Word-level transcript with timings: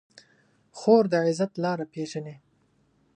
خور 0.77 1.03
د 1.11 1.13
عزت 1.27 1.51
لاره 1.63 1.85
پېژني. 1.93 2.35